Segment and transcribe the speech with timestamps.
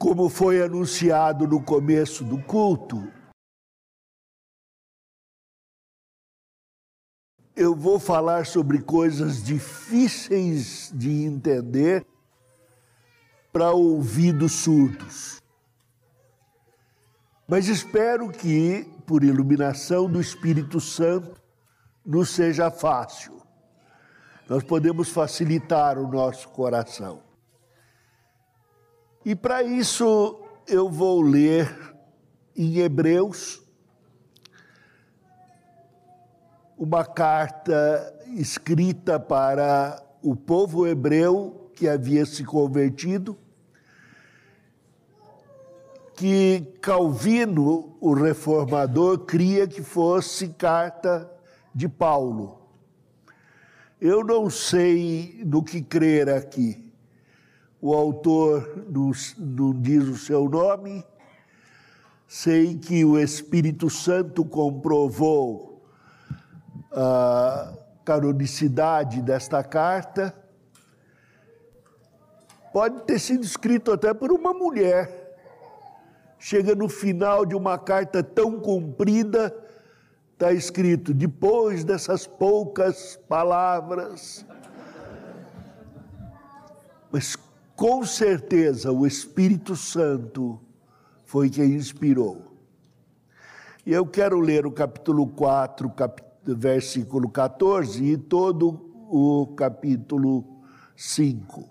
[0.00, 3.06] Como foi anunciado no começo do culto,
[7.54, 12.06] eu vou falar sobre coisas difíceis de entender
[13.52, 15.42] para ouvidos surdos.
[17.46, 21.38] Mas espero que, por iluminação do Espírito Santo,
[22.06, 23.38] nos seja fácil.
[24.48, 27.29] Nós podemos facilitar o nosso coração.
[29.24, 31.94] E para isso eu vou ler
[32.56, 33.62] em Hebreus
[36.76, 43.36] uma carta escrita para o povo hebreu que havia se convertido,
[46.14, 51.30] que Calvino, o reformador, cria que fosse carta
[51.74, 52.58] de Paulo.
[54.00, 56.89] Eu não sei no que crer aqui.
[57.80, 59.10] O autor não,
[59.80, 61.04] diz o seu nome.
[62.26, 65.82] Sei que o Espírito Santo comprovou
[66.92, 67.72] a
[68.04, 70.34] canonicidade desta carta
[72.72, 75.18] pode ter sido escrito até por uma mulher.
[76.38, 79.54] Chega no final de uma carta tão comprida,
[80.32, 84.44] está escrito: depois dessas poucas palavras.
[87.12, 87.36] Mas
[87.80, 90.60] com certeza o Espírito Santo
[91.24, 92.54] foi quem inspirou.
[93.86, 100.44] E eu quero ler o capítulo 4, capítulo versículo 14 e todo o capítulo
[100.94, 101.70] 5.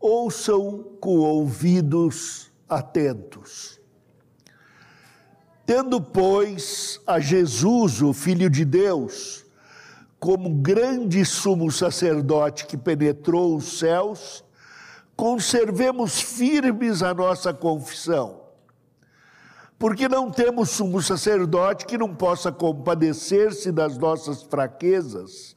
[0.00, 3.78] Ouçam com ouvidos atentos.
[5.66, 9.43] Tendo, pois, a Jesus, o Filho de Deus,
[10.24, 14.42] como grande sumo sacerdote que penetrou os céus,
[15.14, 18.40] conservemos firmes a nossa confissão
[19.78, 25.54] porque não temos sumo sacerdote que não possa compadecer-se das nossas fraquezas.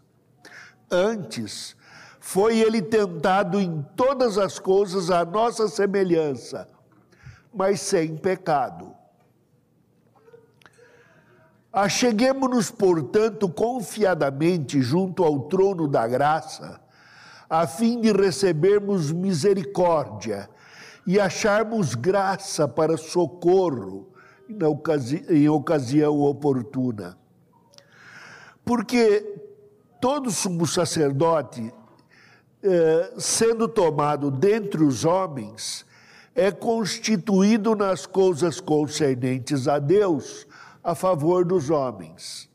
[0.91, 1.73] Antes,
[2.19, 6.67] foi ele tentado em todas as coisas à nossa semelhança,
[7.53, 8.96] mas sem pecado.
[11.79, 16.81] Acheguemos-nos, portanto, confiadamente junto ao trono da graça,
[17.47, 20.49] a fim de recebermos misericórdia
[21.05, 24.07] e acharmos graça para socorro
[24.67, 27.15] ocasi em ocasião oportuna.
[28.65, 29.39] Porque
[30.01, 31.71] todo sumo sacerdote,
[32.63, 35.85] eh, sendo tomado dentre os homens,
[36.33, 40.47] é constituído nas coisas concernentes a Deus
[40.87, 42.49] a favor dos homens,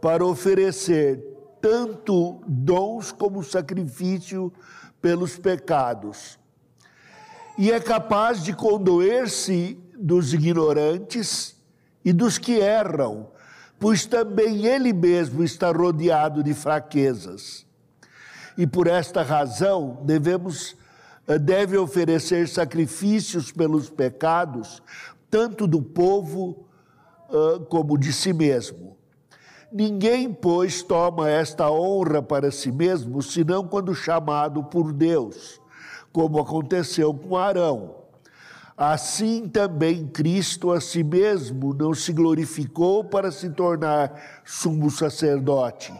[0.00, 1.22] para oferecer
[1.60, 4.52] tanto dons como sacrifício
[5.00, 6.42] pelos pecados
[7.56, 11.54] e é capaz de condoer-se dos ignorantes
[12.04, 13.30] e dos que erram,
[13.78, 17.66] pois também ele mesmo está rodeado de fraquezas.
[18.56, 20.76] E por esta razão devemos
[21.28, 24.82] eh, deve oferecer sacrifícios pelos pecados,
[25.30, 26.66] tanto do povo
[27.68, 28.96] como de si mesmo.
[29.72, 35.62] Ninguém, pois, toma esta honra para si mesmo, senão quando chamado por Deus
[36.12, 37.96] como aconteceu com Arão.
[38.76, 45.92] Assim também Cristo a si mesmo não se glorificou para se tornar sumo sacerdote,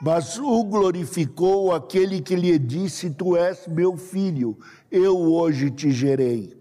[0.00, 4.56] mas o glorificou aquele que lhe disse: Tu és meu filho,
[4.90, 6.59] eu hoje te gerei.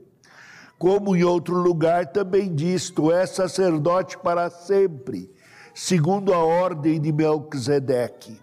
[0.79, 5.29] Como em outro lugar também diz: Tu és sacerdote para sempre,
[5.75, 8.40] segundo a ordem de Melquisedeque.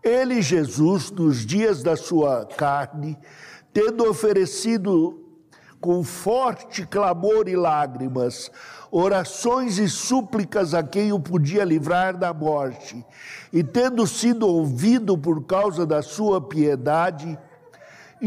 [0.00, 3.18] Ele, Jesus, nos dias da sua carne,
[3.72, 5.20] tendo oferecido
[5.80, 8.50] com forte clamor e lágrimas,
[8.90, 13.04] orações e súplicas a quem o podia livrar da morte,
[13.52, 17.36] e tendo sido ouvido por causa da sua piedade,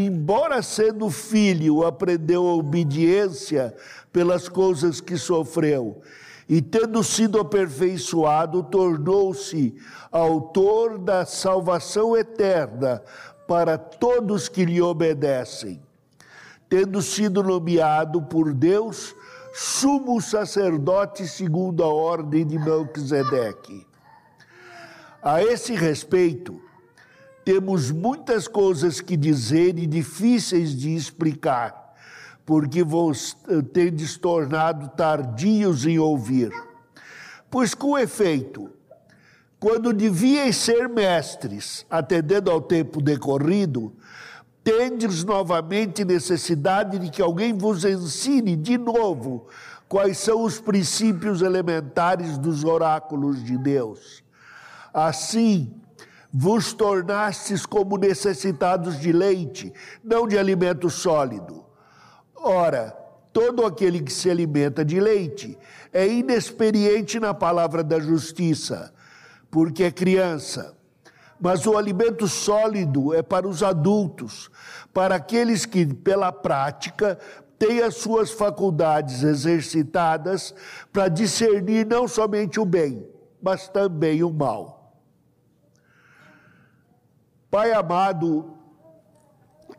[0.05, 3.75] embora sendo filho, aprendeu a obediência
[4.11, 6.01] pelas coisas que sofreu
[6.49, 9.75] e tendo sido aperfeiçoado, tornou-se
[10.11, 13.03] autor da salvação eterna
[13.47, 15.81] para todos que lhe obedecem,
[16.69, 19.13] tendo sido nomeado por Deus
[19.53, 23.85] sumo sacerdote segundo a ordem de Melquisedeque.
[25.21, 26.61] A esse respeito,
[27.47, 31.95] temos muitas coisas que dizer e difíceis de explicar
[32.45, 36.51] porque vos eh, tendes tornado tardios em ouvir.
[37.49, 38.69] Pois, com efeito,
[39.61, 43.93] quando devíeis ser mestres, atendendo ao tempo decorrido,
[44.61, 49.47] tendes novamente necessidade de que alguém vos ensine de novo
[49.87, 54.21] quais são os princípios elementares dos oráculos de Deus.
[54.93, 55.76] Assim,
[56.31, 61.65] vos tornastes como necessitados de leite, não de alimento sólido.
[62.35, 62.95] Ora,
[63.33, 65.57] todo aquele que se alimenta de leite
[65.91, 68.93] é inexperiente na palavra da justiça,
[69.49, 70.75] porque é criança.
[71.39, 74.49] Mas o alimento sólido é para os adultos,
[74.93, 77.19] para aqueles que, pela prática,
[77.59, 80.53] têm as suas faculdades exercitadas
[80.91, 83.07] para discernir não somente o bem,
[83.41, 84.76] mas também o mal.
[87.49, 88.57] Pai amado,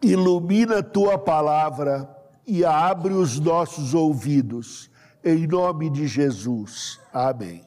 [0.00, 2.08] ilumina tua palavra
[2.46, 4.90] e abre os nossos ouvidos,
[5.22, 6.98] em nome de Jesus.
[7.12, 7.62] Amém.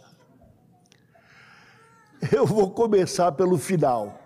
[2.31, 4.19] Eu vou começar pelo final,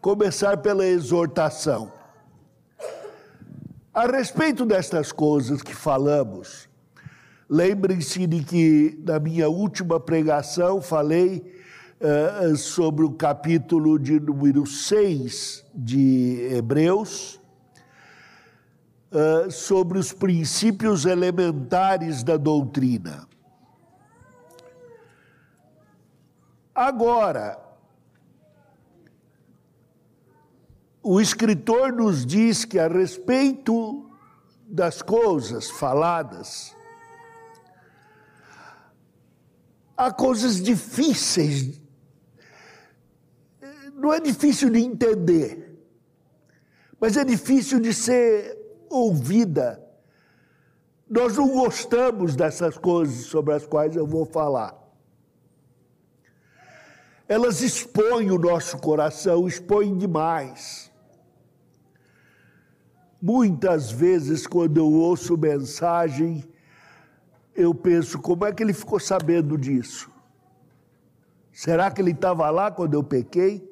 [0.00, 1.92] começar pela exortação.
[3.92, 6.68] A respeito destas coisas que falamos,
[7.48, 11.61] lembrem-se de que na minha última pregação falei
[12.02, 17.40] uh, sobre o capítulo de número 6 de Hebreus,
[19.12, 23.28] uh, sobre os princípios elementares da doutrina.
[26.74, 27.58] Agora,
[31.02, 34.10] o escritor nos diz que a respeito
[34.66, 36.74] das coisas faladas,
[39.96, 41.81] há coisas difíceis
[44.02, 45.80] não é difícil de entender,
[46.98, 48.58] mas é difícil de ser
[48.90, 49.80] ouvida.
[51.08, 54.76] Nós não gostamos dessas coisas sobre as quais eu vou falar.
[57.28, 60.90] Elas expõem o nosso coração, expõem demais.
[63.20, 66.42] Muitas vezes, quando eu ouço mensagem,
[67.54, 70.10] eu penso: como é que ele ficou sabendo disso?
[71.52, 73.71] Será que ele estava lá quando eu pequei?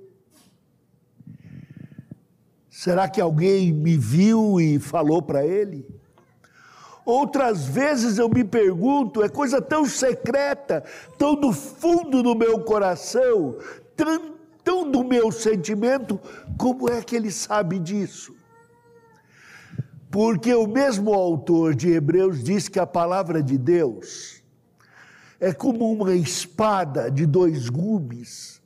[2.80, 5.86] Será que alguém me viu e falou para ele?
[7.04, 10.82] Outras vezes eu me pergunto, é coisa tão secreta,
[11.18, 13.58] tão do fundo do meu coração,
[13.94, 14.34] tão,
[14.64, 16.18] tão do meu sentimento,
[16.56, 18.34] como é que ele sabe disso?
[20.10, 24.42] Porque o mesmo autor de Hebreus diz que a palavra de Deus
[25.38, 28.59] é como uma espada de dois gumes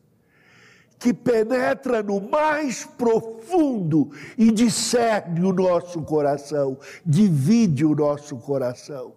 [1.04, 9.14] que penetra no mais profundo e discerne o nosso coração, divide o nosso coração.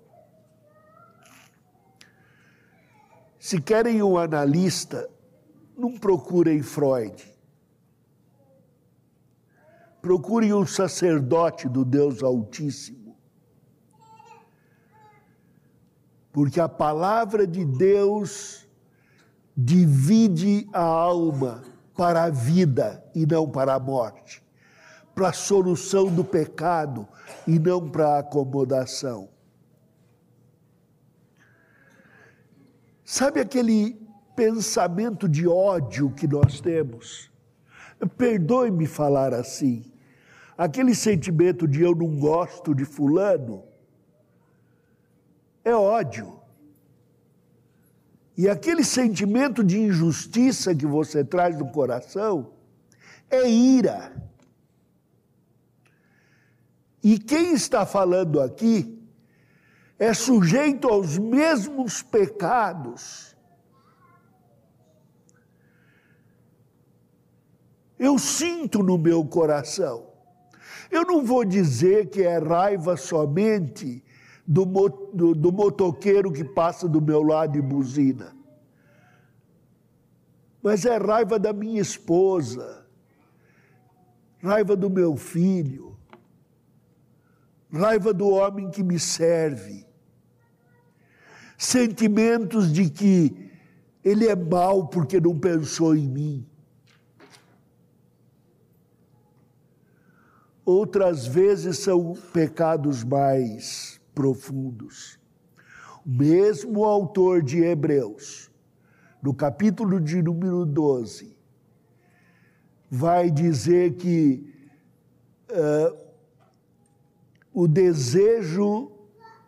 [3.40, 5.10] Se querem um analista,
[5.78, 7.24] não procurem Freud.
[10.02, 13.16] Procurem um sacerdote do Deus Altíssimo.
[16.34, 18.68] Porque a palavra de Deus
[19.56, 24.44] divide a alma para a vida e não para a morte,
[25.16, 27.08] para a solução do pecado
[27.48, 29.30] e não para a acomodação.
[33.04, 34.00] Sabe aquele
[34.36, 37.32] pensamento de ódio que nós temos?
[38.16, 39.92] Perdoe-me falar assim.
[40.58, 43.64] Aquele sentimento de eu não gosto de Fulano
[45.64, 46.40] é ódio.
[48.38, 52.54] E aquele sentimento de injustiça que você traz no coração
[53.32, 54.16] é ira.
[57.04, 59.02] E quem está falando aqui
[59.98, 63.36] é sujeito aos mesmos pecados.
[67.98, 70.06] Eu sinto no meu coração.
[70.92, 74.04] Eu não vou dizer que é raiva somente
[74.48, 74.66] do,
[75.14, 78.34] do, do motoqueiro que passa do meu lado e buzina.
[80.64, 82.88] Mas é raiva da minha esposa,
[84.42, 85.98] raiva do meu filho,
[87.72, 89.86] raiva do homem que me serve,
[91.58, 93.52] sentimentos de que
[94.04, 96.48] ele é mau porque não pensou em mim.
[100.64, 105.20] Outras vezes são pecados mais profundos.
[106.04, 108.50] O mesmo autor de Hebreus,
[109.22, 111.38] no capítulo de número 12,
[112.90, 114.52] vai dizer que
[115.52, 115.96] uh,
[117.54, 118.92] o desejo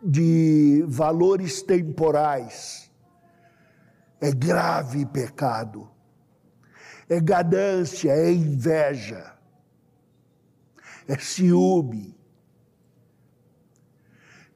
[0.00, 2.88] de valores temporais
[4.20, 5.90] é grave pecado,
[7.08, 9.34] é ganância, é inveja.
[11.08, 12.19] é ciúme.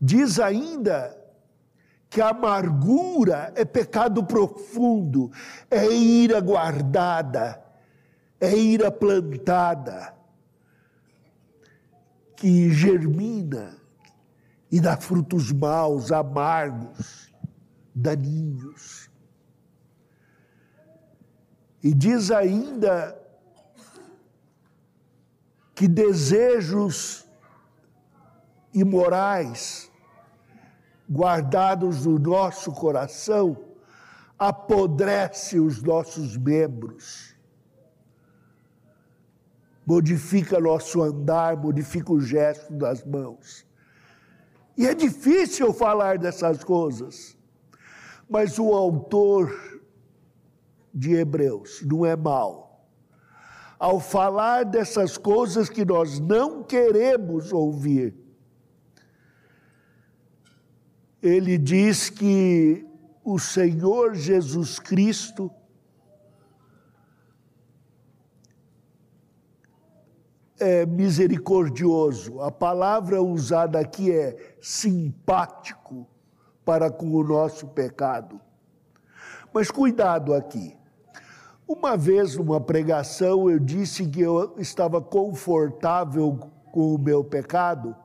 [0.06, 1.18] Diz ainda
[2.10, 5.32] que a amargura é pecado profundo,
[5.70, 7.64] é ira guardada,
[8.38, 10.14] é ira plantada,
[12.36, 13.78] que germina
[14.70, 17.32] e dá frutos maus, amargos,
[17.94, 19.08] daninhos.
[21.82, 23.18] E diz ainda
[25.74, 27.26] que desejos
[28.74, 29.90] imorais
[31.10, 33.56] guardados no nosso coração
[34.38, 37.34] apodrece os nossos membros,
[39.86, 43.66] modifica nosso andar, modifica o gesto das mãos.
[44.76, 47.36] E é difícil falar dessas coisas,
[48.28, 49.52] mas o autor
[50.92, 52.86] de Hebreus não é mau.
[53.78, 58.23] Ao falar dessas coisas que nós não queremos ouvir,
[61.24, 62.86] ele diz que
[63.24, 65.50] o Senhor Jesus Cristo
[70.60, 72.42] é misericordioso.
[72.42, 76.06] A palavra usada aqui é simpático
[76.62, 78.38] para com o nosso pecado.
[79.50, 80.76] Mas cuidado aqui.
[81.66, 86.38] Uma vez, numa pregação, eu disse que eu estava confortável
[86.70, 87.96] com o meu pecado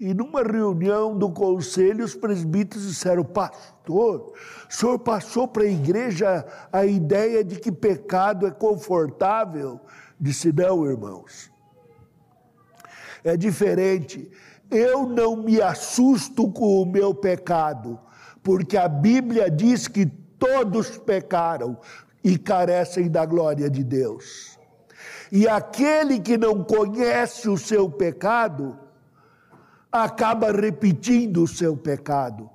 [0.00, 4.32] e numa reunião do conselho, os presbíteros disseram: Pastor,
[4.68, 9.80] o senhor passou para a igreja a ideia de que pecado é confortável?
[10.20, 11.50] Disse: Não, irmãos.
[13.24, 14.30] É diferente.
[14.70, 17.98] Eu não me assusto com o meu pecado,
[18.42, 21.76] porque a Bíblia diz que todos pecaram
[22.22, 24.56] e carecem da glória de Deus.
[25.32, 28.78] E aquele que não conhece o seu pecado,
[29.90, 32.50] acaba repetindo o seu pecado.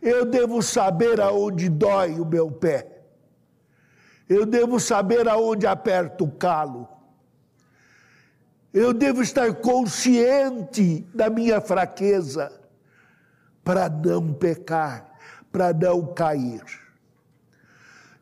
[0.00, 3.02] Eu devo saber aonde dói o meu pé.
[4.28, 6.88] Eu devo saber aonde aperto o calo.
[8.72, 12.52] Eu devo estar consciente da minha fraqueza
[13.64, 15.14] para não pecar,
[15.50, 16.62] para não cair.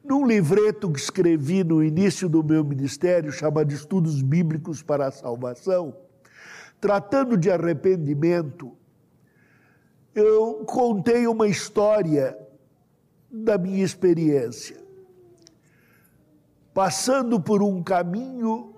[0.05, 5.97] Num livreto que escrevi no início do meu ministério, chamado Estudos Bíblicos para a Salvação,
[6.87, 8.73] tratando de arrependimento,
[10.15, 12.39] eu contei uma história
[13.29, 14.77] da minha experiência.
[16.73, 18.73] Passando por um caminho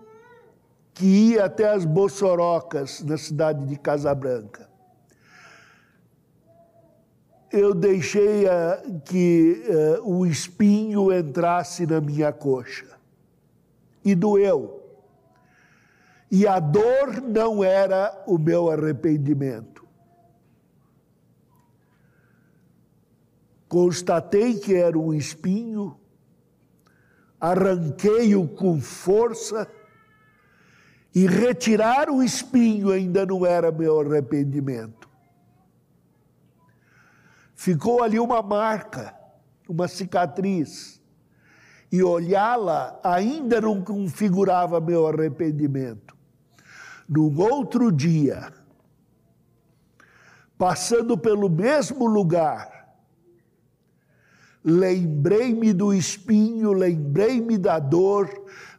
[0.94, 4.70] que ia até as Bossorocas, na cidade de Casabranca.
[7.52, 9.64] Eu deixei uh, que
[10.00, 12.86] uh, o espinho entrasse na minha coxa.
[14.02, 14.77] E doeu
[16.30, 19.86] e a dor não era o meu arrependimento.
[23.68, 25.98] Constatei que era um espinho,
[27.40, 29.70] arranquei-o com força,
[31.14, 35.08] e retirar o espinho ainda não era meu arrependimento.
[37.54, 39.14] Ficou ali uma marca,
[39.68, 41.00] uma cicatriz,
[41.90, 46.17] e olhá-la ainda não configurava meu arrependimento.
[47.08, 48.52] Num outro dia,
[50.58, 52.96] passando pelo mesmo lugar,
[54.62, 58.28] lembrei-me do espinho, lembrei-me da dor,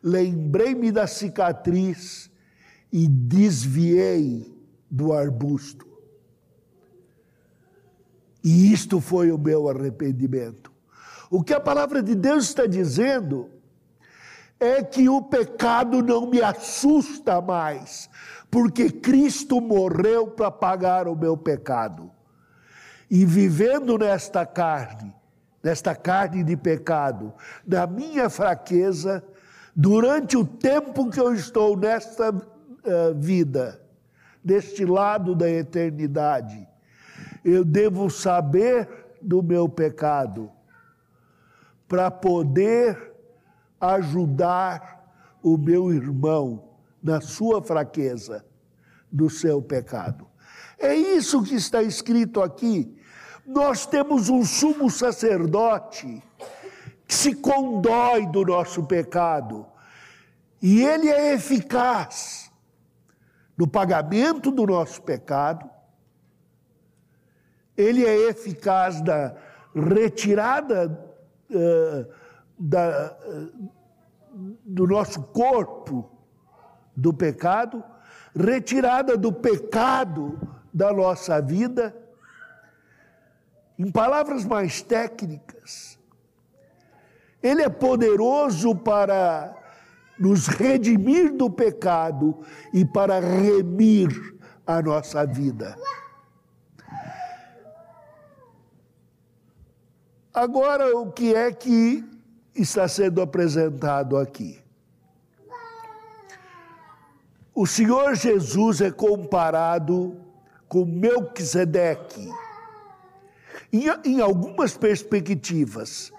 [0.03, 2.29] lembrei-me da cicatriz
[2.91, 4.55] e desviei
[4.91, 5.87] do arbusto.
[8.43, 10.71] E isto foi o meu arrependimento.
[11.31, 13.49] O que a palavra de Deus está dizendo
[14.59, 18.09] é que o pecado não me assusta mais,
[18.51, 22.11] porque Cristo morreu para pagar o meu pecado.
[23.09, 25.13] E vivendo nesta carne,
[25.63, 27.33] nesta carne de pecado,
[27.65, 29.23] na minha fraqueza,
[29.75, 33.81] durante o tempo que eu estou nesta uh, vida,
[34.43, 36.67] deste lado da eternidade,
[37.43, 38.87] eu devo saber
[39.21, 40.51] do meu pecado
[41.87, 43.08] para poder
[43.79, 46.69] ajudar o meu irmão
[47.01, 48.45] na sua fraqueza,
[49.11, 50.27] no seu pecado.
[50.77, 52.97] É isso que está escrito aqui.
[53.45, 56.21] Nós temos um sumo sacerdote
[57.07, 59.65] que se condói do nosso pecado
[60.61, 62.51] e ele é eficaz
[63.57, 65.69] no pagamento do nosso pecado,
[67.75, 69.33] ele é eficaz na
[69.73, 70.97] retirada
[71.49, 72.18] uh,
[72.59, 73.17] da,
[74.65, 76.09] do nosso corpo
[76.95, 77.83] do pecado,
[78.35, 80.39] retirada do pecado
[80.73, 81.95] da nossa vida.
[83.77, 85.97] Em palavras mais técnicas,
[87.41, 89.55] Ele é poderoso para
[90.19, 92.41] nos redimir do pecado
[92.73, 94.37] e para remir
[94.67, 95.77] a nossa vida.
[100.33, 102.18] Agora, o que é que
[102.61, 104.59] está sendo apresentado aqui?
[107.53, 110.15] O Senhor Jesus é comparado
[110.67, 112.29] com Melquisedeque.
[113.71, 116.11] Em, em algumas perspectivas,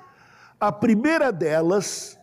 [0.58, 2.18] a primeira delas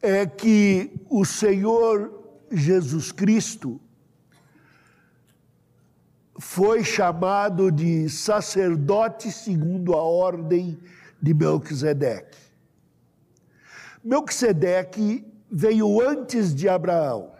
[0.00, 2.10] é que o Senhor
[2.50, 3.78] Jesus Cristo
[6.38, 10.78] foi chamado de sacerdote segundo a ordem
[11.20, 12.49] de Melquisedeque.
[14.02, 17.32] Melquisedeque veio antes de Abraão.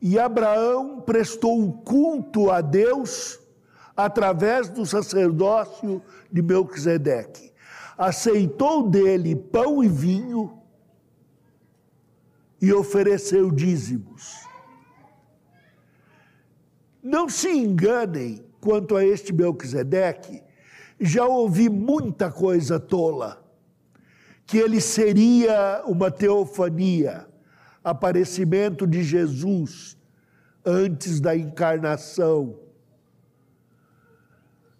[0.00, 3.40] E Abraão prestou um culto a Deus
[3.96, 7.52] através do sacerdócio de Melquisedeque.
[7.96, 10.58] Aceitou dele pão e vinho
[12.60, 14.44] e ofereceu dízimos.
[17.02, 20.42] Não se enganem quanto a este Melquisedeque,
[20.98, 23.43] já ouvi muita coisa tola,
[24.46, 27.26] que ele seria uma teofania
[27.84, 29.96] aparecimento de Jesus
[30.64, 32.58] antes da encarnação.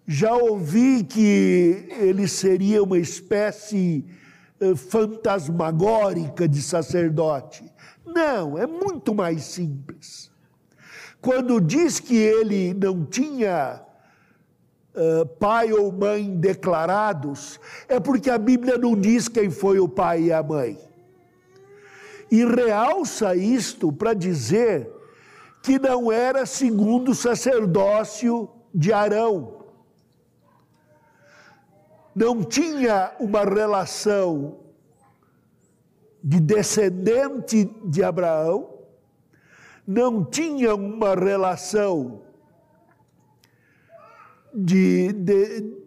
[0.07, 4.05] Já ouvi que ele seria uma espécie
[4.59, 7.63] eh, fantasmagórica de sacerdote.
[8.05, 10.31] Não, é muito mais simples.
[11.21, 13.84] Quando diz que ele não tinha
[15.39, 20.33] pai ou mãe declarados, é porque a Bíblia não diz quem foi o pai e
[20.33, 20.77] a mãe
[22.31, 24.91] e realça isto para dizer
[25.61, 29.63] que não era segundo o sacerdócio de Arão.
[32.13, 34.59] Não tinha uma relação
[36.23, 38.69] de descendente de Abraão,
[39.85, 42.21] não tinha uma relação
[44.55, 45.77] de, de,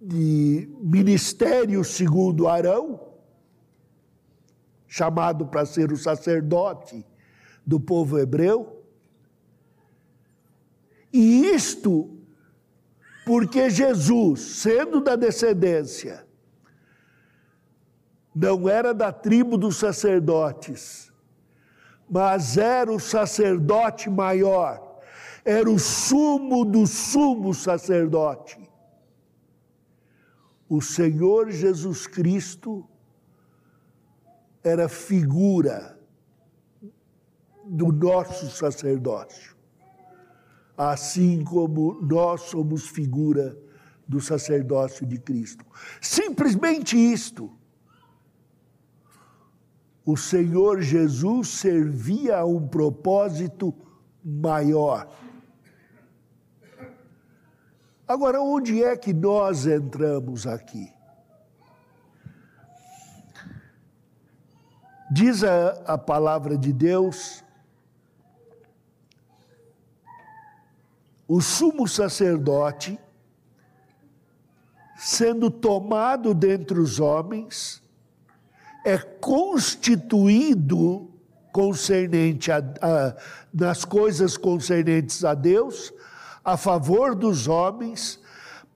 [0.00, 3.00] de ministério segundo Arão,
[4.86, 7.04] chamado para ser o sacerdote
[7.66, 8.84] do povo hebreu.
[11.12, 12.16] E isto
[13.26, 16.26] porque Jesus, sendo da descendência,
[18.34, 21.12] não era da tribo dos sacerdotes,
[22.08, 24.89] mas era o sacerdote maior,
[25.44, 28.58] era o sumo do sumo sacerdote.
[30.68, 32.86] O Senhor Jesus Cristo
[34.62, 35.98] era figura
[37.64, 39.56] do nosso sacerdócio,
[40.76, 43.56] assim como nós somos figura
[44.06, 45.64] do sacerdócio de Cristo.
[46.00, 47.50] Simplesmente isto.
[50.04, 53.74] O Senhor Jesus servia a um propósito
[54.24, 55.08] maior.
[58.10, 60.92] Agora, onde é que nós entramos aqui?
[65.08, 67.44] Diz a, a palavra de Deus,
[71.28, 72.98] o sumo sacerdote,
[74.96, 77.80] sendo tomado dentre os homens,
[78.84, 81.08] é constituído
[81.52, 83.16] concernente a, a,
[83.54, 85.94] nas coisas concernentes a Deus,
[86.44, 88.20] a favor dos homens,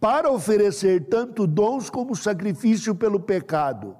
[0.00, 3.96] para oferecer tanto dons como sacrifício pelo pecado.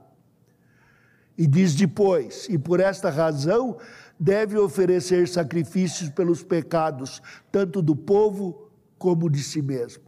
[1.36, 3.78] E diz depois: e por esta razão
[4.20, 10.04] deve oferecer sacrifícios pelos pecados, tanto do povo como de si mesmo.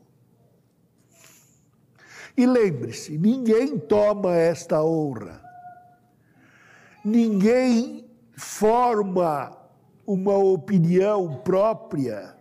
[2.37, 5.43] E lembre-se: ninguém toma esta honra,
[7.05, 8.05] ninguém
[8.37, 9.57] forma
[10.07, 12.36] uma opinião própria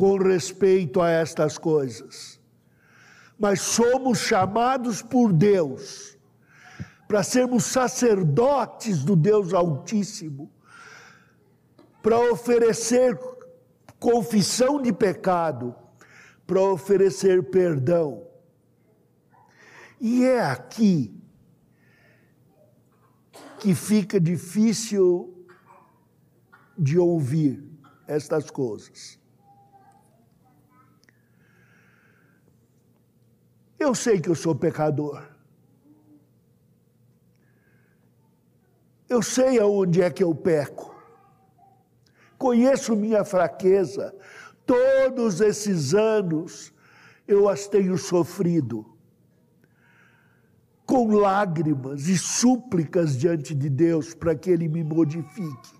[0.00, 2.40] com respeito a estas coisas,
[3.38, 6.16] mas somos chamados por Deus
[7.06, 10.50] para sermos sacerdotes do Deus Altíssimo,
[12.02, 13.14] para oferecer
[13.98, 15.76] confissão de pecado,
[16.46, 18.26] para oferecer perdão.
[20.00, 21.14] E é aqui
[23.58, 25.46] que fica difícil
[26.78, 27.62] de ouvir
[28.08, 29.19] estas coisas.
[33.80, 35.26] Eu sei que eu sou pecador.
[39.08, 40.94] Eu sei aonde é que eu peco.
[42.36, 44.14] Conheço minha fraqueza.
[44.66, 46.74] Todos esses anos
[47.26, 48.84] eu as tenho sofrido.
[50.84, 55.74] Com lágrimas e súplicas diante de Deus para que Ele me modifique.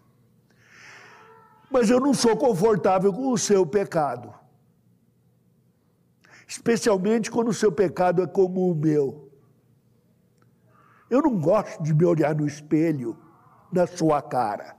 [1.71, 4.40] Mas eu não sou confortável com o seu pecado.
[6.51, 9.31] Especialmente quando o seu pecado é como o meu.
[11.09, 13.17] Eu não gosto de me olhar no espelho,
[13.73, 14.77] na sua cara.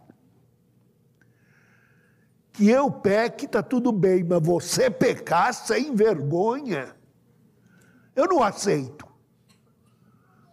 [2.51, 6.93] Que eu peque, está tudo bem, mas você pecar sem vergonha,
[8.17, 9.07] eu não aceito.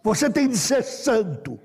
[0.01, 1.59] Você tem de ser santo.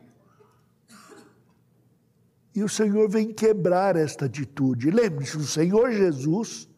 [2.52, 4.90] E o Senhor vem quebrar esta atitude.
[4.90, 6.68] Lembre-se, o Senhor Jesus,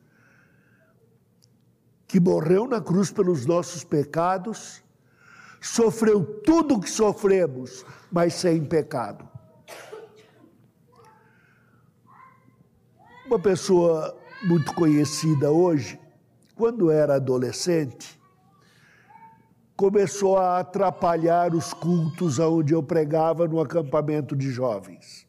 [2.07, 4.83] que morreu na cruz pelos nossos pecados,
[5.61, 9.29] sofreu tudo o que sofremos, mas sem pecado.
[13.27, 15.99] Uma pessoa muito conhecida hoje,
[16.55, 18.21] quando era adolescente,
[19.77, 25.27] começou a atrapalhar os cultos onde eu pregava no acampamento de jovens.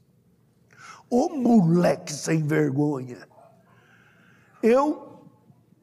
[1.09, 3.27] O moleque sem vergonha.
[4.61, 5.06] Eu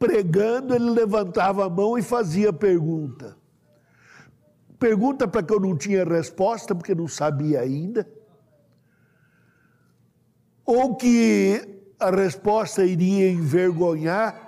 [0.05, 3.35] pregando, ele levantava a mão e fazia pergunta.
[4.79, 8.07] Pergunta para que eu não tinha resposta, porque não sabia ainda.
[10.63, 14.43] Ou que a resposta iria envergonhar.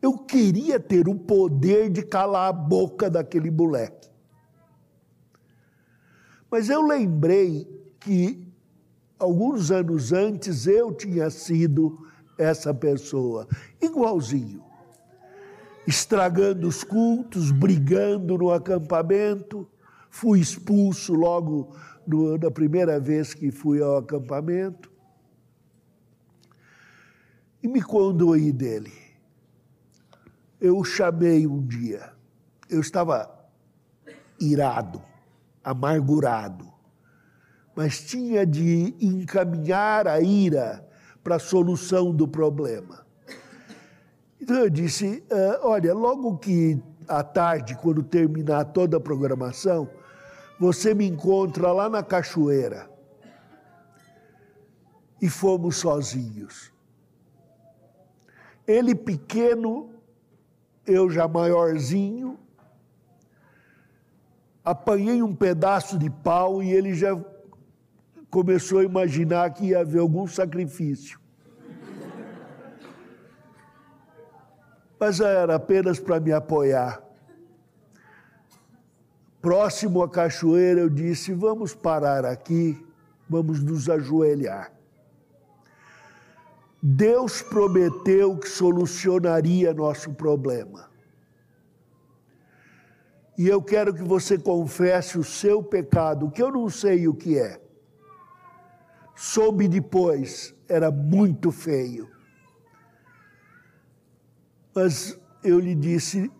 [0.00, 4.08] Eu queria ter o poder de calar a boca daquele moleque.
[6.48, 8.46] Mas eu lembrei que
[9.18, 12.06] alguns anos antes eu tinha sido
[12.42, 13.46] essa pessoa,
[13.80, 14.64] igualzinho.
[15.86, 19.68] Estragando os cultos, brigando no acampamento,
[20.08, 21.74] fui expulso logo
[22.06, 24.90] no, na primeira vez que fui ao acampamento.
[27.62, 28.92] E me condoei dele.
[30.60, 32.12] Eu o chamei um dia.
[32.68, 33.28] Eu estava
[34.38, 35.02] irado,
[35.64, 36.70] amargurado
[37.74, 40.86] mas tinha de encaminhar a ira
[41.22, 43.04] para a solução do problema.
[44.40, 49.88] Então eu disse: uh, olha, logo que à tarde, quando terminar toda a programação,
[50.58, 52.88] você me encontra lá na cachoeira.
[55.20, 56.72] E fomos sozinhos.
[58.66, 59.90] Ele pequeno,
[60.86, 62.38] eu já maiorzinho,
[64.64, 67.14] apanhei um pedaço de pau e ele já
[68.30, 71.18] começou a imaginar que ia haver algum sacrifício.
[74.98, 77.02] Mas era apenas para me apoiar.
[79.40, 82.78] Próximo à cachoeira, eu disse: vamos parar aqui,
[83.28, 84.72] vamos nos ajoelhar.
[86.82, 90.88] Deus prometeu que solucionaria nosso problema.
[93.36, 97.38] E eu quero que você confesse o seu pecado, que eu não sei o que
[97.38, 97.58] é.
[99.22, 102.08] Soube depois, era muito feio.
[104.74, 106.32] Mas eu lhe disse: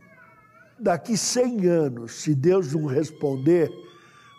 [0.79, 3.71] daqui 100 anos, se Deus não responder,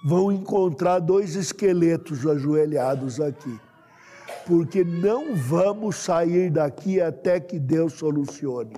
[0.04, 3.60] vão encontrar dois esqueletos ajoelhados aqui.
[4.48, 8.74] Porque não vamos sair daqui até que Deus solucione.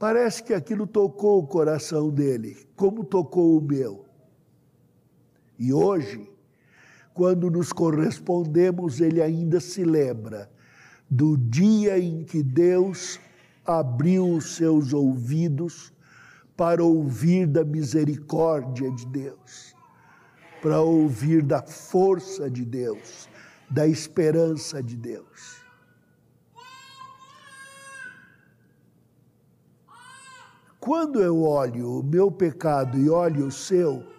[0.00, 4.11] Parece que aquilo tocou o coração dele, como tocou o meu.
[5.62, 6.28] E hoje,
[7.14, 10.50] quando nos correspondemos, ele ainda se lembra
[11.08, 13.20] do dia em que Deus
[13.64, 15.92] abriu os seus ouvidos
[16.56, 19.72] para ouvir da misericórdia de Deus,
[20.60, 23.28] para ouvir da força de Deus,
[23.70, 25.62] da esperança de Deus.
[30.80, 34.11] Quando eu olho o meu pecado e olho o seu,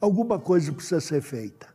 [0.00, 1.74] alguma coisa precisa ser feita.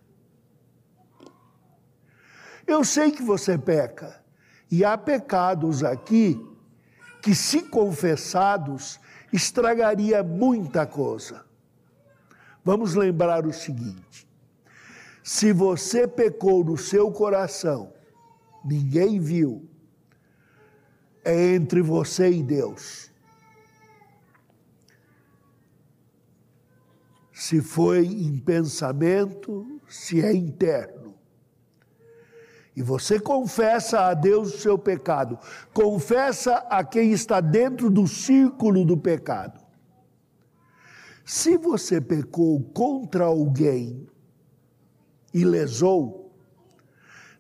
[2.65, 4.23] Eu sei que você peca,
[4.69, 6.39] e há pecados aqui
[7.21, 8.99] que, se confessados,
[9.33, 11.45] estragaria muita coisa.
[12.63, 14.27] Vamos lembrar o seguinte:
[15.23, 17.93] se você pecou no seu coração,
[18.63, 19.69] ninguém viu,
[21.23, 23.10] é entre você e Deus.
[27.41, 31.15] Se foi em pensamento, se é interno.
[32.75, 35.39] E você confessa a Deus o seu pecado,
[35.73, 39.59] confessa a quem está dentro do círculo do pecado.
[41.25, 44.07] Se você pecou contra alguém
[45.33, 46.31] e lesou,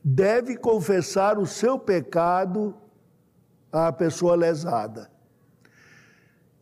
[0.03, 2.75] deve confessar o seu pecado
[3.71, 5.11] à pessoa lesada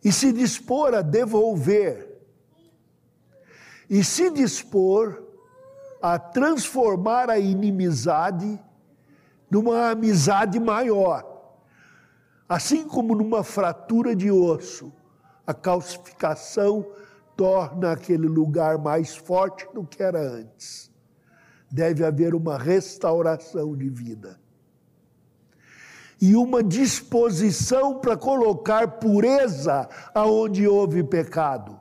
[0.04, 2.09] e se dispor a devolver
[3.90, 5.20] e se dispor
[6.00, 8.58] a transformar a inimizade
[9.50, 11.26] numa amizade maior.
[12.48, 14.92] Assim como numa fratura de osso,
[15.44, 16.86] a calcificação
[17.36, 20.88] torna aquele lugar mais forte do que era antes.
[21.68, 24.40] Deve haver uma restauração de vida.
[26.20, 31.80] E uma disposição para colocar pureza aonde houve pecado.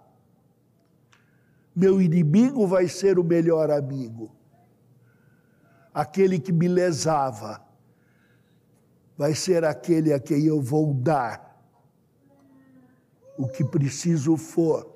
[1.80, 4.36] Meu inimigo vai ser o melhor amigo.
[5.94, 7.65] Aquele que me lesava
[9.18, 11.58] vai ser aquele a quem eu vou dar
[13.38, 14.94] o que preciso for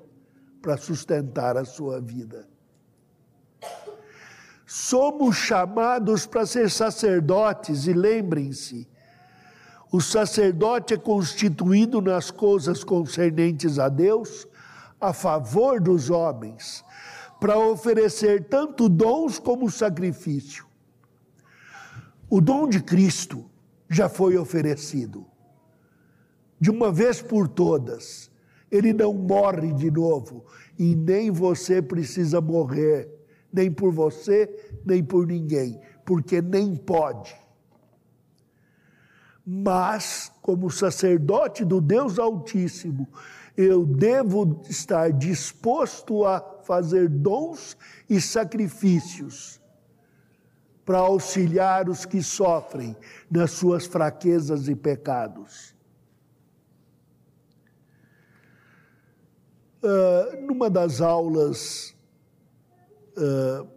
[0.60, 2.46] para sustentar a sua vida.
[4.66, 8.86] Somos chamados para ser sacerdotes, e lembrem-se,
[9.90, 14.46] o sacerdote é constituído nas coisas concernentes a Deus,
[15.00, 16.84] a favor dos homens,
[17.40, 20.66] para oferecer tanto dons como sacrifício.
[22.30, 23.44] O dom de Cristo
[23.88, 25.26] já foi oferecido,
[26.58, 28.30] de uma vez por todas
[28.76, 30.44] ele não morre de novo
[30.76, 33.08] e nem você precisa morrer,
[33.52, 34.50] nem por você,
[34.84, 37.36] nem por ninguém, porque nem pode.
[39.46, 43.06] Mas, como sacerdote do Deus Altíssimo,
[43.56, 47.76] eu devo estar disposto a fazer dons
[48.08, 49.60] e sacrifícios
[50.84, 52.96] para auxiliar os que sofrem
[53.30, 55.74] nas suas fraquezas e pecados.
[59.82, 61.94] Uh, numa das aulas
[63.16, 63.68] uh,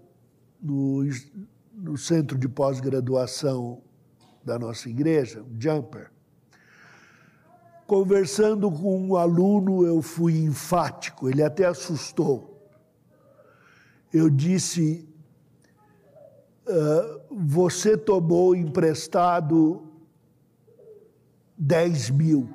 [0.61, 1.03] no,
[1.73, 3.81] no centro de pós-graduação
[4.43, 6.09] da nossa igreja, o Jumper,
[7.87, 12.69] conversando com um aluno, eu fui enfático, ele até assustou.
[14.13, 15.07] Eu disse:
[16.67, 19.89] uh, Você tomou emprestado
[21.57, 22.49] 10 mil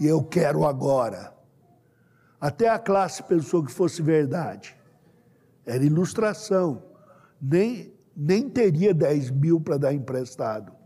[0.00, 1.32] e eu quero agora.
[2.40, 4.76] Até a classe pensou que fosse verdade.
[5.64, 6.82] Era ilustração.
[7.40, 10.77] Nem, nem teria 10 mil para dar emprestado.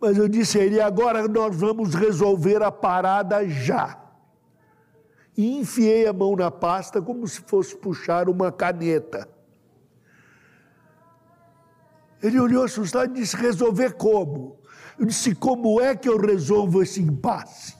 [0.00, 3.98] Mas eu disse a ele: agora nós vamos resolver a parada já.
[5.36, 9.28] E enfiei a mão na pasta como se fosse puxar uma caneta.
[12.22, 14.58] Ele olhou assustado e disse: resolver como?
[14.98, 17.78] Eu disse: como é que eu resolvo esse impasse?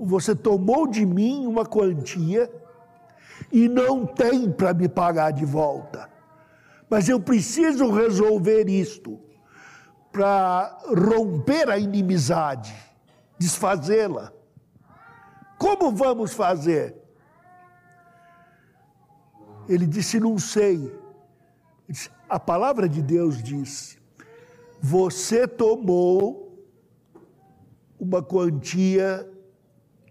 [0.00, 2.48] você tomou de mim uma quantia
[3.50, 6.08] e não tem para me pagar de volta.
[6.88, 9.18] Mas eu preciso resolver isto
[10.12, 12.74] para romper a inimizade,
[13.38, 14.32] desfazê-la.
[15.58, 16.96] Como vamos fazer?
[19.68, 20.96] Ele disse: Não sei.
[21.88, 23.98] Disse, a palavra de Deus diz:
[24.80, 26.66] Você tomou
[27.98, 29.28] uma quantia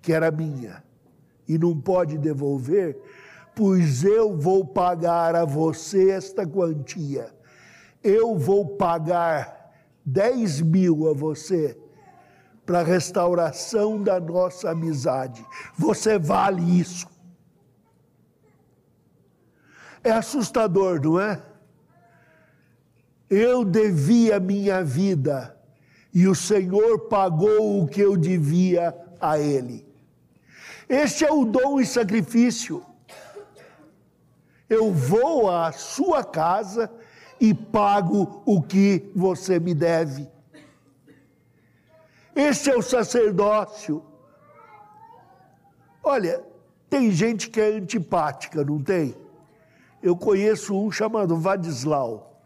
[0.02, 0.84] que era minha,
[1.48, 2.98] e não pode devolver,
[3.56, 7.34] pois eu vou pagar a você esta quantia.
[8.04, 9.57] Eu vou pagar
[10.08, 11.78] 10 mil a você
[12.66, 15.46] para a restauração da nossa amizade.
[15.78, 17.06] Você vale isso.
[20.02, 21.44] É assustador, não é?
[23.30, 25.58] Eu devia minha vida
[26.14, 29.86] e o Senhor pagou o que eu devia a Ele.
[30.88, 32.82] Este é o dom e sacrifício.
[34.70, 36.90] Eu vou à sua casa
[37.40, 40.28] e pago o que você me deve.
[42.36, 44.04] Este é o sacerdócio.
[46.04, 46.44] Olha,
[46.90, 49.16] tem gente que é antipática, não tem?
[50.02, 52.44] Eu conheço um chamado Vadislau.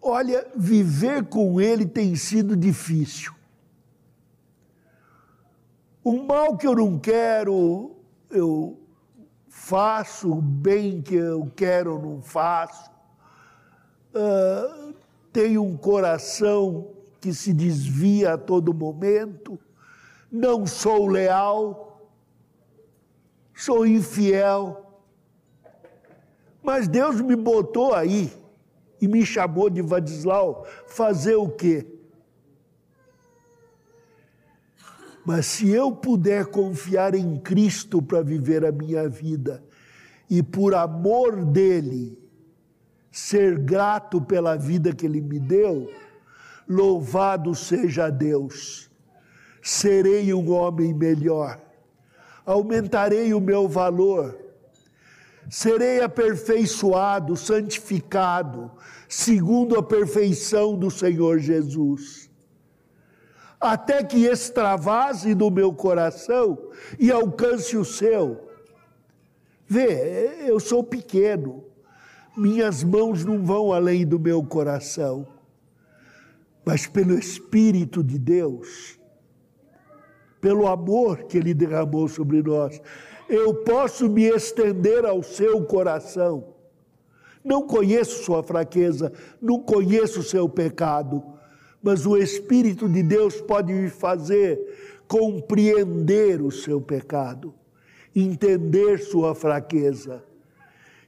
[0.00, 3.32] Olha, viver com ele tem sido difícil.
[6.04, 7.96] O mal que eu não quero,
[8.30, 8.78] eu
[9.48, 12.90] faço, o bem que eu quero, eu não faço.
[15.32, 16.90] Tenho um coração
[17.20, 19.58] que se desvia a todo momento,
[20.30, 22.10] não sou leal,
[23.54, 24.84] sou infiel.
[26.62, 28.32] Mas Deus me botou aí
[29.00, 31.86] e me chamou de Vadislau fazer o quê?
[35.24, 39.62] Mas se eu puder confiar em Cristo para viver a minha vida
[40.30, 42.18] e por amor dele
[43.18, 45.90] ser grato pela vida que ele me deu,
[46.68, 48.90] louvado seja Deus.
[49.62, 51.60] Serei um homem melhor.
[52.44, 54.48] Aumentarei o meu valor
[55.48, 58.70] serei aperfeiçoado, santificado,
[59.08, 62.30] segundo a perfeição do Senhor Jesus.
[63.60, 68.48] Até que extravase do meu coração e alcance o seu.
[69.66, 71.64] Vê, eu sou pequeno,
[72.38, 75.26] minhas mãos não vão além do meu coração,
[76.64, 78.98] mas pelo Espírito de Deus,
[80.40, 82.80] pelo amor que Ele derramou sobre nós,
[83.28, 86.54] eu posso me estender ao seu coração.
[87.44, 91.22] Não conheço sua fraqueza, não conheço seu pecado,
[91.82, 94.58] mas o Espírito de Deus pode me fazer
[95.08, 97.54] compreender o seu pecado,
[98.14, 100.22] entender sua fraqueza,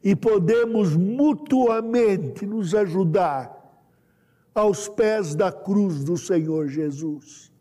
[0.02, 3.56] e podemos mutuamente nos ajudar
[4.54, 7.52] aos pés da cruz do Senhor Jesus.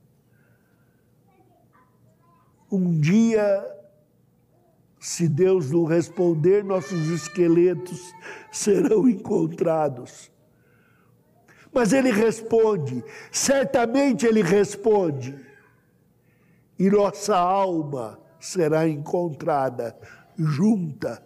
[2.72, 3.80] Um dia
[5.00, 8.14] se Deus não responder, nossos esqueletos
[8.52, 10.30] serão encontrados.
[11.72, 15.40] Mas Ele responde, certamente Ele responde,
[16.78, 19.96] e nossa alma será encontrada
[20.38, 21.24] junta,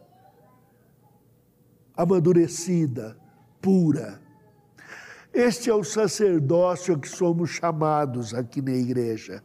[1.95, 3.17] amadurecida,
[3.61, 4.21] pura.
[5.33, 9.43] Este é o sacerdócio que somos chamados aqui na igreja.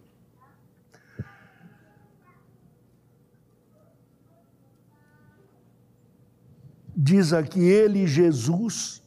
[7.00, 9.00] diz aqui ele, Jesus,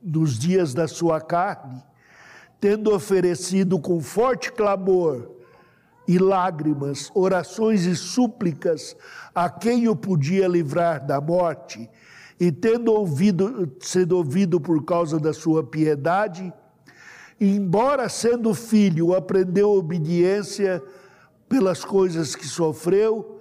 [0.00, 1.82] nos dias da sua carne,
[2.60, 5.32] tendo oferecido com forte clamor
[6.06, 8.96] e lágrimas, orações e súplicas
[9.34, 11.90] a quem o podia livrar da morte,
[12.38, 16.52] e tendo ouvido, sido ouvido por causa da sua piedade,
[17.40, 20.82] embora sendo filho, aprendeu obediência
[21.48, 23.40] pelas coisas que sofreu,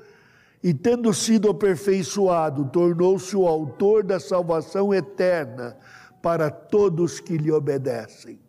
[0.62, 5.75] e tendo sido aperfeiçoado, tornou-se o autor da salvação eterna
[6.21, 8.39] para todos que lhe obedecem.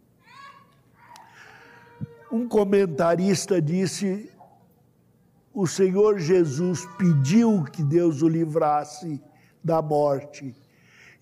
[2.30, 4.30] Um comentarista disse:
[5.52, 9.20] o Senhor Jesus pediu que Deus o livrasse
[9.64, 10.54] da morte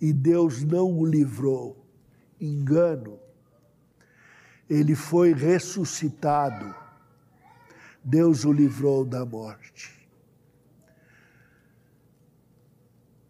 [0.00, 1.86] e Deus não o livrou.
[2.40, 3.20] Engano.
[4.68, 6.74] Ele foi ressuscitado.
[8.02, 10.02] Deus o livrou da morte.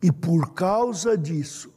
[0.02, 1.72] E por causa disso,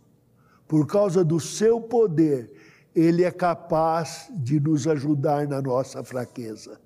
[0.65, 2.51] por causa do seu poder,
[2.95, 6.79] ele é capaz de nos ajudar na nossa fraqueza.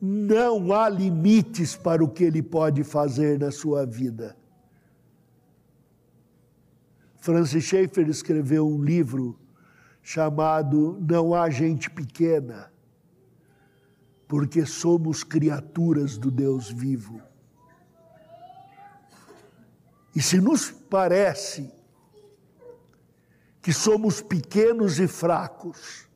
[0.00, 4.36] Não há limites para o que ele pode fazer na sua vida.
[7.28, 9.38] Francis Schaeffer escreveu um livro
[10.02, 12.72] chamado Não há gente pequena,
[14.26, 17.20] porque somos criaturas do Deus vivo.
[20.16, 21.70] E se nos parece
[23.60, 26.08] que somos pequenos e fracos,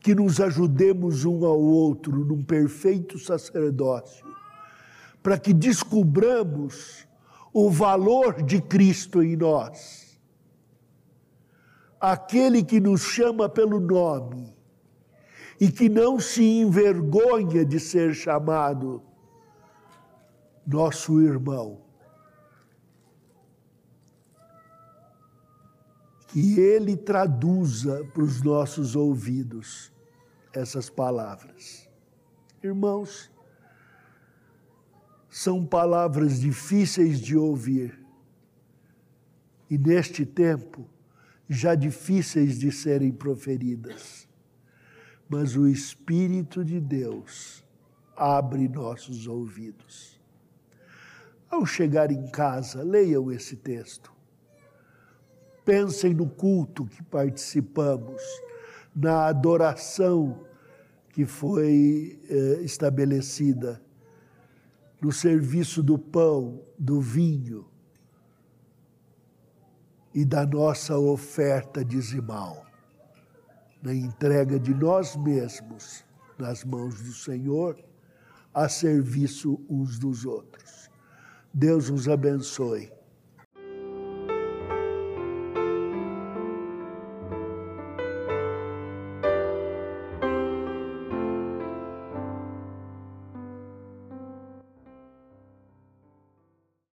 [0.00, 4.26] que nos ajudemos um ao outro num perfeito sacerdócio,
[5.22, 7.06] para que descubramos
[7.52, 10.18] o valor de Cristo em nós.
[12.00, 14.56] Aquele que nos chama pelo nome
[15.60, 19.02] e que não se envergonha de ser chamado
[20.66, 21.90] nosso irmão.
[26.32, 29.92] que Ele traduza para os nossos ouvidos
[30.52, 31.88] essas palavras.
[32.62, 33.30] Irmãos,
[35.42, 37.98] são palavras difíceis de ouvir.
[39.70, 40.86] E neste tempo
[41.48, 44.28] já difíceis de serem proferidas,
[45.26, 47.64] mas o Espírito de Deus
[48.14, 50.20] abre nossos ouvidos.
[51.48, 54.12] Ao chegar em casa, leiam esse texto.
[55.64, 58.20] Pensem no culto que participamos,
[58.94, 60.44] na adoração
[61.08, 63.80] que foi eh, estabelecida,
[65.00, 67.66] no serviço do pão, do vinho
[70.14, 72.66] e da nossa oferta dizimal,
[73.82, 76.04] na entrega de nós mesmos
[76.38, 77.78] nas mãos do Senhor,
[78.52, 80.90] a serviço uns dos outros.
[81.52, 82.90] Deus nos abençoe